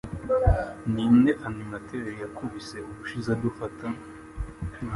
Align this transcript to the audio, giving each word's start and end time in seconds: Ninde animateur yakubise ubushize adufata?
Ninde 0.93 1.31
animateur 1.47 2.05
yakubise 2.21 2.77
ubushize 2.89 3.27
adufata? 3.35 3.87